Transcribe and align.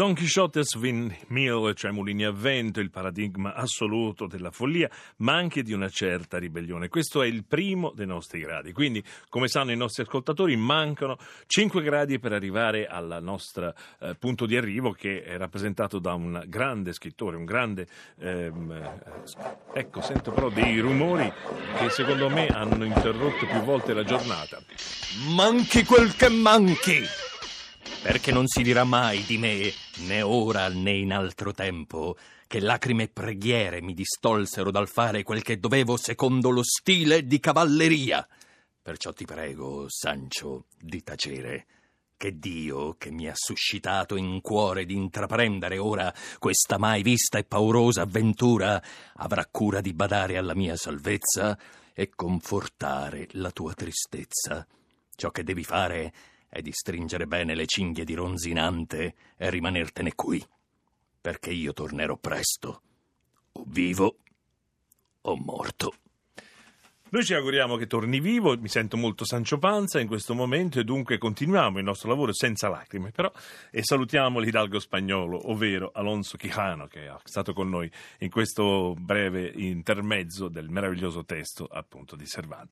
Don 0.00 0.14
Quixote's 0.14 0.76
Windmill, 0.76 1.74
cioè 1.74 1.90
mulini 1.90 2.24
a 2.24 2.30
vento, 2.30 2.80
il 2.80 2.88
paradigma 2.88 3.52
assoluto 3.52 4.26
della 4.26 4.50
follia, 4.50 4.88
ma 5.16 5.34
anche 5.34 5.62
di 5.62 5.74
una 5.74 5.90
certa 5.90 6.38
ribellione. 6.38 6.88
Questo 6.88 7.20
è 7.20 7.26
il 7.26 7.44
primo 7.44 7.92
dei 7.94 8.06
nostri 8.06 8.40
gradi. 8.40 8.72
Quindi, 8.72 9.04
come 9.28 9.46
sanno 9.46 9.72
i 9.72 9.76
nostri 9.76 10.04
ascoltatori, 10.04 10.56
mancano 10.56 11.18
5 11.46 11.82
gradi 11.82 12.18
per 12.18 12.32
arrivare 12.32 12.86
al 12.86 13.18
nostro 13.20 13.74
eh, 13.98 14.14
punto 14.18 14.46
di 14.46 14.56
arrivo, 14.56 14.92
che 14.92 15.22
è 15.22 15.36
rappresentato 15.36 15.98
da 15.98 16.14
un 16.14 16.44
grande 16.46 16.94
scrittore, 16.94 17.36
un 17.36 17.44
grande. 17.44 17.86
Ehm, 18.20 18.72
eh, 18.72 19.80
ecco, 19.80 20.00
sento 20.00 20.30
però 20.30 20.48
dei 20.48 20.78
rumori 20.78 21.30
che 21.76 21.90
secondo 21.90 22.30
me 22.30 22.46
hanno 22.46 22.84
interrotto 22.84 23.44
più 23.44 23.60
volte 23.64 23.92
la 23.92 24.04
giornata. 24.04 24.62
Manchi 25.34 25.84
quel 25.84 26.16
che 26.16 26.30
manchi! 26.30 27.19
Perché 28.02 28.32
non 28.32 28.46
si 28.46 28.62
dirà 28.62 28.84
mai 28.84 29.24
di 29.24 29.36
me, 29.36 29.72
né 30.06 30.22
ora 30.22 30.68
né 30.68 30.92
in 30.92 31.12
altro 31.12 31.52
tempo, 31.52 32.16
che 32.46 32.60
lacrime 32.60 33.04
e 33.04 33.08
preghiere 33.08 33.82
mi 33.82 33.94
distolsero 33.94 34.70
dal 34.70 34.88
fare 34.88 35.22
quel 35.22 35.42
che 35.42 35.58
dovevo 35.58 35.96
secondo 35.96 36.50
lo 36.50 36.62
stile 36.62 37.26
di 37.26 37.38
cavalleria. 37.38 38.26
Perciò 38.82 39.12
ti 39.12 39.24
prego, 39.24 39.86
Sancio, 39.88 40.64
di 40.78 41.02
tacere 41.02 41.66
che 42.16 42.38
Dio, 42.38 42.96
che 42.98 43.10
mi 43.10 43.28
ha 43.28 43.34
suscitato 43.34 44.16
in 44.16 44.40
cuore 44.40 44.84
di 44.84 44.94
intraprendere 44.94 45.78
ora 45.78 46.12
questa 46.38 46.76
mai 46.76 47.02
vista 47.02 47.38
e 47.38 47.44
paurosa 47.44 48.02
avventura, 48.02 48.82
avrà 49.14 49.46
cura 49.50 49.80
di 49.80 49.94
badare 49.94 50.36
alla 50.36 50.54
mia 50.54 50.76
salvezza 50.76 51.58
e 51.94 52.10
confortare 52.14 53.28
la 53.32 53.50
tua 53.50 53.72
tristezza. 53.72 54.66
Ciò 55.14 55.30
che 55.30 55.44
devi 55.44 55.64
fare 55.64 56.12
è 56.50 56.60
di 56.60 56.72
stringere 56.72 57.26
bene 57.26 57.54
le 57.54 57.64
cinghie 57.66 58.04
di 58.04 58.14
Ronzinante 58.14 59.14
e 59.36 59.48
rimanertene 59.48 60.14
qui, 60.14 60.44
perché 61.20 61.50
io 61.50 61.72
tornerò 61.72 62.16
presto, 62.16 62.82
o 63.52 63.64
vivo 63.66 64.16
o 65.22 65.36
morto. 65.36 65.94
Noi 67.12 67.24
ci 67.24 67.34
auguriamo 67.34 67.74
che 67.76 67.88
torni 67.88 68.20
vivo, 68.20 68.56
mi 68.56 68.68
sento 68.68 68.96
molto 68.96 69.24
Sancio 69.24 69.58
Panza 69.58 69.98
in 69.98 70.06
questo 70.06 70.32
momento 70.32 70.78
e 70.78 70.84
dunque 70.84 71.18
continuiamo 71.18 71.78
il 71.78 71.84
nostro 71.84 72.08
lavoro 72.08 72.32
senza 72.32 72.68
lacrime, 72.68 73.10
però 73.10 73.32
e 73.70 73.82
salutiamo 73.82 74.38
l'Hidalgo 74.38 74.78
spagnolo, 74.78 75.50
ovvero 75.50 75.90
Alonso 75.92 76.36
Quijano 76.36 76.86
che 76.86 77.06
è 77.06 77.16
stato 77.24 77.52
con 77.52 77.68
noi 77.68 77.90
in 78.18 78.30
questo 78.30 78.94
breve 78.96 79.50
intermezzo 79.56 80.46
del 80.46 80.68
meraviglioso 80.68 81.24
testo 81.24 81.64
appunto 81.64 82.14
di 82.14 82.26
Cervantes. 82.26 82.68